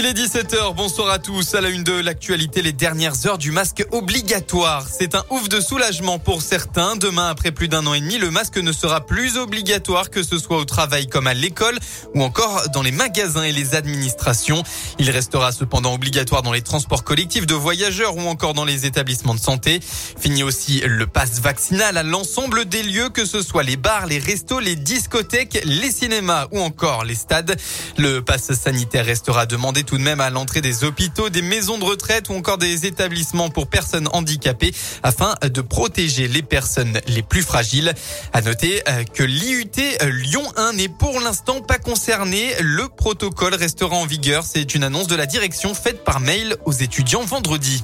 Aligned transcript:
Il 0.00 0.06
est 0.06 0.12
17h, 0.12 0.76
bonsoir 0.76 1.10
à 1.10 1.18
tous. 1.18 1.56
À 1.56 1.60
la 1.60 1.70
une 1.70 1.82
de 1.82 1.90
l'actualité, 1.90 2.62
les 2.62 2.72
dernières 2.72 3.26
heures 3.26 3.36
du 3.36 3.50
masque 3.50 3.84
obligatoire. 3.90 4.86
C'est 4.88 5.16
un 5.16 5.24
ouf 5.30 5.48
de 5.48 5.58
soulagement 5.58 6.20
pour 6.20 6.40
certains. 6.40 6.94
Demain, 6.94 7.28
après 7.28 7.50
plus 7.50 7.66
d'un 7.66 7.84
an 7.84 7.94
et 7.94 8.00
demi, 8.00 8.16
le 8.16 8.30
masque 8.30 8.58
ne 8.58 8.70
sera 8.70 9.04
plus 9.04 9.36
obligatoire 9.36 10.10
que 10.10 10.22
ce 10.22 10.38
soit 10.38 10.58
au 10.58 10.64
travail 10.64 11.08
comme 11.08 11.26
à 11.26 11.34
l'école 11.34 11.76
ou 12.14 12.22
encore 12.22 12.68
dans 12.72 12.82
les 12.82 12.92
magasins 12.92 13.42
et 13.42 13.50
les 13.50 13.74
administrations. 13.74 14.62
Il 15.00 15.10
restera 15.10 15.50
cependant 15.50 15.94
obligatoire 15.94 16.42
dans 16.42 16.52
les 16.52 16.62
transports 16.62 17.02
collectifs 17.02 17.46
de 17.46 17.54
voyageurs 17.54 18.16
ou 18.16 18.28
encore 18.28 18.54
dans 18.54 18.64
les 18.64 18.86
établissements 18.86 19.34
de 19.34 19.40
santé. 19.40 19.80
Fini 19.82 20.44
aussi 20.44 20.80
le 20.86 21.08
passe 21.08 21.40
vaccinal 21.40 21.96
à 21.96 22.04
l'ensemble 22.04 22.66
des 22.66 22.84
lieux, 22.84 23.08
que 23.08 23.24
ce 23.24 23.42
soit 23.42 23.64
les 23.64 23.76
bars, 23.76 24.06
les 24.06 24.20
restos, 24.20 24.60
les 24.60 24.76
discothèques, 24.76 25.60
les 25.64 25.90
cinémas 25.90 26.46
ou 26.52 26.60
encore 26.60 27.02
les 27.02 27.16
stades. 27.16 27.56
Le 27.96 28.20
passe 28.20 28.52
sanitaire 28.52 29.04
restera 29.04 29.44
demandé 29.46 29.82
tout 29.88 29.96
de 29.96 30.02
même 30.02 30.20
à 30.20 30.28
l'entrée 30.28 30.60
des 30.60 30.84
hôpitaux, 30.84 31.30
des 31.30 31.40
maisons 31.40 31.78
de 31.78 31.84
retraite 31.84 32.28
ou 32.28 32.34
encore 32.34 32.58
des 32.58 32.84
établissements 32.84 33.48
pour 33.48 33.68
personnes 33.68 34.06
handicapées 34.12 34.74
afin 35.02 35.34
de 35.42 35.62
protéger 35.62 36.28
les 36.28 36.42
personnes 36.42 37.00
les 37.06 37.22
plus 37.22 37.40
fragiles. 37.40 37.94
À 38.34 38.42
noter 38.42 38.82
euh, 38.86 39.04
que 39.04 39.22
l'IUT 39.22 39.64
Lyon 40.02 40.44
1 40.56 40.74
n'est 40.74 40.88
pour 40.88 41.18
l'instant 41.20 41.62
pas 41.62 41.78
concerné. 41.78 42.50
Le 42.60 42.86
protocole 42.88 43.54
restera 43.54 43.96
en 43.96 44.04
vigueur. 44.04 44.44
C'est 44.44 44.74
une 44.74 44.84
annonce 44.84 45.06
de 45.06 45.16
la 45.16 45.24
direction 45.24 45.72
faite 45.72 46.04
par 46.04 46.20
mail 46.20 46.56
aux 46.66 46.72
étudiants 46.72 47.24
vendredi. 47.24 47.82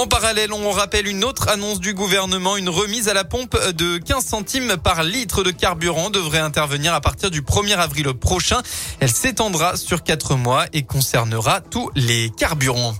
En 0.00 0.06
parallèle, 0.06 0.54
on 0.54 0.70
rappelle 0.70 1.06
une 1.06 1.24
autre 1.24 1.50
annonce 1.50 1.78
du 1.78 1.92
gouvernement. 1.92 2.56
Une 2.56 2.70
remise 2.70 3.08
à 3.08 3.12
la 3.12 3.22
pompe 3.22 3.54
de 3.74 3.98
15 3.98 4.24
centimes 4.24 4.76
par 4.82 5.02
litre 5.02 5.42
de 5.42 5.50
carburant 5.50 6.08
devrait 6.08 6.38
intervenir 6.38 6.94
à 6.94 7.02
partir 7.02 7.30
du 7.30 7.42
1er 7.42 7.76
avril 7.76 8.14
prochain. 8.14 8.62
Elle 9.00 9.10
s'étendra 9.10 9.76
sur 9.76 10.02
4 10.02 10.36
mois 10.36 10.64
et 10.72 10.84
concernera 10.84 11.60
tous 11.60 11.90
les 11.96 12.30
carburants. 12.30 12.94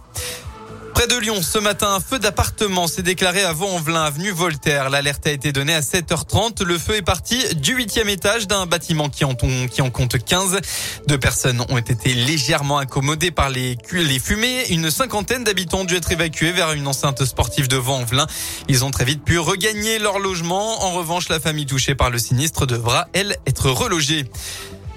Près 1.01 1.07
de 1.07 1.17
Lyon, 1.17 1.41
ce 1.41 1.59
matin, 1.59 1.95
un 1.95 2.01
feu 2.01 2.19
d'appartement 2.19 2.87
s'est 2.87 3.01
déclaré 3.01 3.43
à 3.43 3.55
Vaux-en-Velin, 3.55 4.03
avenue 4.03 4.33
Voltaire. 4.33 4.91
L'alerte 4.91 5.27
a 5.27 5.31
été 5.31 5.51
donnée 5.51 5.73
à 5.73 5.81
7h30. 5.81 6.63
Le 6.63 6.77
feu 6.77 6.97
est 6.97 7.01
parti 7.01 7.43
du 7.55 7.73
huitième 7.73 8.11
étage 8.11 8.47
d'un 8.47 8.67
bâtiment 8.67 9.09
qui 9.09 9.25
en, 9.25 9.35
compte 9.35 10.23
15. 10.23 10.61
Deux 11.09 11.17
personnes 11.17 11.65
ont 11.71 11.79
été 11.79 12.13
légèrement 12.13 12.77
accommodées 12.77 13.31
par 13.31 13.49
les, 13.49 13.79
les 13.93 14.19
fumées. 14.19 14.67
Une 14.69 14.91
cinquantaine 14.91 15.43
d'habitants 15.43 15.79
ont 15.81 15.85
dû 15.85 15.97
être 15.97 16.13
évacués 16.13 16.53
vers 16.53 16.73
une 16.73 16.87
enceinte 16.87 17.25
sportive 17.25 17.67
de 17.67 17.79
Vaux-en-Velin. 17.79 18.27
Ils 18.69 18.85
ont 18.85 18.91
très 18.91 19.07
vite 19.07 19.25
pu 19.25 19.39
regagner 19.39 19.99
leur 19.99 20.19
logement. 20.19 20.85
En 20.85 20.93
revanche, 20.93 21.31
la 21.31 21.41
famille 21.41 21.65
touchée 21.65 21.95
par 21.95 22.11
le 22.11 22.19
sinistre 22.19 22.67
devra, 22.67 23.09
elle, 23.15 23.39
être 23.47 23.71
relogée. 23.71 24.27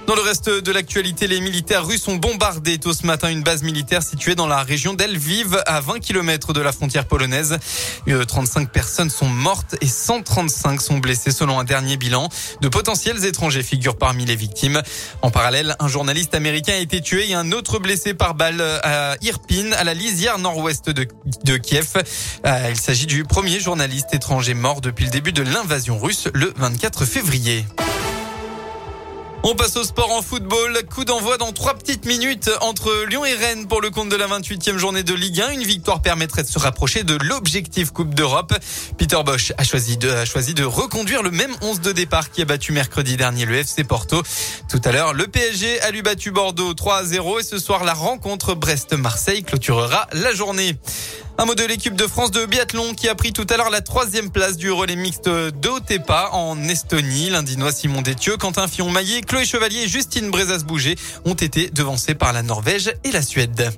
Dans 0.05 0.15
le 0.15 0.21
reste 0.21 0.49
de 0.49 0.71
l'actualité, 0.73 1.27
les 1.27 1.39
militaires 1.39 1.85
russes 1.85 2.09
ont 2.09 2.17
bombardé 2.17 2.77
tôt 2.77 2.93
ce 2.93 3.05
matin 3.05 3.29
une 3.29 3.41
base 3.41 3.63
militaire 3.63 4.03
située 4.03 4.35
dans 4.35 4.47
la 4.47 4.61
région 4.61 4.93
d'Elviv, 4.93 5.63
à 5.65 5.79
20 5.79 5.99
km 6.01 6.51
de 6.51 6.59
la 6.59 6.73
frontière 6.73 7.05
polonaise. 7.05 7.57
35 8.27 8.69
personnes 8.69 9.09
sont 9.09 9.29
mortes 9.29 9.75
et 9.79 9.87
135 9.87 10.81
sont 10.81 10.97
blessées 10.97 11.31
selon 11.31 11.57
un 11.57 11.63
dernier 11.63 11.95
bilan. 11.95 12.27
De 12.59 12.67
potentiels 12.67 13.23
étrangers 13.25 13.63
figurent 13.63 13.95
parmi 13.95 14.25
les 14.25 14.35
victimes. 14.35 14.81
En 15.21 15.31
parallèle, 15.31 15.75
un 15.79 15.87
journaliste 15.87 16.35
américain 16.35 16.73
a 16.73 16.79
été 16.79 16.99
tué 16.99 17.29
et 17.29 17.33
un 17.33 17.53
autre 17.53 17.79
blessé 17.79 18.13
par 18.13 18.35
balle 18.35 18.61
à 18.83 19.15
Irpin, 19.21 19.71
à 19.71 19.85
la 19.85 19.93
lisière 19.93 20.37
nord-ouest 20.37 20.89
de, 20.89 21.07
de, 21.45 21.57
Kiev. 21.57 22.03
Euh, 22.45 22.67
il 22.69 22.79
s'agit 22.79 23.05
du 23.05 23.23
premier 23.23 23.61
journaliste 23.61 24.13
étranger 24.13 24.53
mort 24.53 24.81
depuis 24.81 25.05
le 25.05 25.11
début 25.11 25.31
de 25.31 25.43
l'invasion 25.43 25.97
russe 25.97 26.27
le 26.33 26.53
24 26.57 27.05
février. 27.05 27.65
On 29.45 29.55
passe 29.55 29.75
au 29.75 29.83
sport 29.83 30.09
en 30.09 30.21
football. 30.21 30.83
Coup 30.89 31.03
d'envoi 31.03 31.37
dans 31.37 31.51
trois 31.51 31.73
petites 31.73 32.05
minutes 32.05 32.49
entre 32.61 33.03
Lyon 33.09 33.25
et 33.25 33.33
Rennes 33.33 33.67
pour 33.67 33.81
le 33.81 33.89
compte 33.89 34.07
de 34.07 34.15
la 34.15 34.25
28e 34.25 34.77
journée 34.77 35.03
de 35.03 35.13
Ligue 35.13 35.41
1. 35.41 35.51
Une 35.51 35.63
victoire 35.63 36.01
permettrait 36.01 36.43
de 36.43 36.47
se 36.47 36.59
rapprocher 36.59 37.03
de 37.03 37.15
l'objectif 37.15 37.91
Coupe 37.91 38.15
d'Europe. 38.15 38.53
Peter 38.97 39.21
Bosch 39.25 39.51
a 39.57 39.65
choisi 39.65 39.97
de, 39.97 40.63
reconduire 40.63 41.23
le 41.23 41.31
même 41.31 41.51
11 41.61 41.81
de 41.81 41.91
départ 41.91 42.31
qui 42.31 42.41
a 42.41 42.45
battu 42.45 42.71
mercredi 42.71 43.17
dernier 43.17 43.43
le 43.43 43.55
FC 43.55 43.83
Porto. 43.83 44.23
Tout 44.69 44.81
à 44.85 44.93
l'heure, 44.93 45.13
le 45.13 45.27
PSG 45.27 45.81
a 45.81 45.91
lui 45.91 46.03
battu 46.03 46.31
Bordeaux 46.31 46.73
3 46.73 46.95
à 46.99 47.03
0 47.03 47.39
et 47.39 47.43
ce 47.43 47.59
soir, 47.59 47.83
la 47.83 47.93
rencontre 47.93 48.55
Brest-Marseille 48.55 49.43
clôturera 49.43 50.07
la 50.13 50.31
journée. 50.31 50.77
Un 51.37 51.45
mot 51.45 51.55
de 51.55 51.63
l'équipe 51.63 51.95
de 51.95 52.05
France 52.05 52.29
de 52.29 52.45
biathlon 52.45 52.93
qui 52.93 53.09
a 53.09 53.15
pris 53.15 53.33
tout 53.33 53.47
à 53.49 53.57
l'heure 53.57 53.71
la 53.71 53.81
troisième 53.81 54.29
place 54.29 54.55
du 54.55 54.71
relais 54.71 54.95
mixte 54.95 55.27
d'Otepa 55.27 56.29
en 56.31 56.61
Estonie. 56.69 57.29
L'Indinois 57.31 57.71
Simon 57.71 58.01
Détieux, 58.01 58.37
Quentin 58.37 58.67
Fillon-Maillet, 58.67 59.21
Chloé 59.21 59.43
Chevalier 59.43 59.83
et 59.83 59.87
Justine 59.87 60.29
Brezas-Bouger 60.29 60.95
ont 61.25 61.33
été 61.33 61.69
devancés 61.71 62.13
par 62.13 62.33
la 62.33 62.43
Norvège 62.43 62.93
et 63.03 63.11
la 63.11 63.23
Suède. 63.23 63.71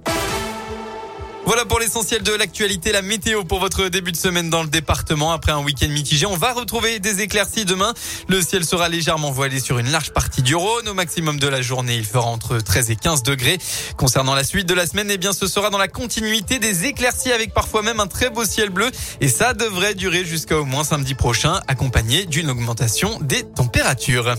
Voilà 1.45 1.63
pour 1.63 1.79
l'essentiel 1.79 2.23
de 2.23 2.33
l'actualité, 2.33 2.91
la 2.91 3.03
météo 3.03 3.43
pour 3.43 3.59
votre 3.59 3.87
début 3.87 4.11
de 4.11 4.17
semaine 4.17 4.49
dans 4.49 4.63
le 4.63 4.67
département. 4.67 5.31
Après 5.31 5.51
un 5.51 5.59
week-end 5.63 5.87
mitigé, 5.89 6.25
on 6.25 6.35
va 6.35 6.53
retrouver 6.53 6.97
des 6.97 7.21
éclaircies 7.21 7.65
demain. 7.65 7.93
Le 8.27 8.41
ciel 8.41 8.65
sera 8.65 8.89
légèrement 8.89 9.29
voilé 9.29 9.59
sur 9.59 9.77
une 9.77 9.91
large 9.91 10.11
partie 10.11 10.41
du 10.41 10.55
Rhône. 10.55 10.89
Au 10.89 10.95
maximum 10.95 11.39
de 11.39 11.47
la 11.47 11.61
journée, 11.61 11.97
il 11.97 12.05
fera 12.05 12.25
entre 12.25 12.57
13 12.57 12.89
et 12.89 12.95
15 12.95 13.21
degrés. 13.21 13.59
Concernant 13.95 14.33
la 14.33 14.43
suite 14.43 14.67
de 14.67 14.73
la 14.73 14.87
semaine, 14.87 15.11
eh 15.11 15.17
bien, 15.17 15.33
ce 15.33 15.45
sera 15.45 15.69
dans 15.69 15.77
la 15.77 15.87
continuité 15.87 16.57
des 16.57 16.85
éclaircies 16.85 17.31
avec 17.31 17.53
parfois 17.53 17.83
même 17.83 17.99
un 17.99 18.07
très 18.07 18.31
beau 18.31 18.43
ciel 18.43 18.71
bleu. 18.71 18.89
Et 19.21 19.27
ça 19.27 19.53
devrait 19.53 19.93
durer 19.93 20.25
jusqu'à 20.25 20.57
au 20.57 20.65
moins 20.65 20.83
samedi 20.83 21.13
prochain, 21.13 21.61
accompagné 21.67 22.25
d'une 22.25 22.49
augmentation 22.49 23.19
des 23.21 23.43
températures. 23.43 24.35